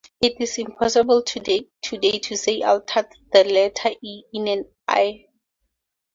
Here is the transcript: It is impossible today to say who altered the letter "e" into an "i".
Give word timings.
It 0.19 0.41
is 0.41 0.57
impossible 0.57 1.21
today 1.21 1.61
to 1.83 2.35
say 2.35 2.55
who 2.61 2.65
altered 2.65 3.05
the 3.31 3.43
letter 3.43 3.91
"e" 4.01 4.23
into 4.33 4.51
an 4.51 4.65
"i". 4.87 5.25